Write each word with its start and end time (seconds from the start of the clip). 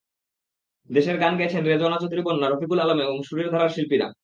দেশের 0.89 1.17
গান 1.17 1.33
গেয়েছেন 1.37 1.61
রেজওয়ানা 1.63 1.97
চৌধুরী 1.97 2.21
বন্যা, 2.21 2.47
রফিকুল 2.47 2.79
আলম 2.79 2.99
এবং 2.99 3.15
সুরের 3.23 3.47
ধারার 3.51 3.69
শিল্পীরা। 3.69 4.07